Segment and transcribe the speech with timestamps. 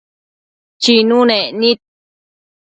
[0.81, 1.79] Chinunec nid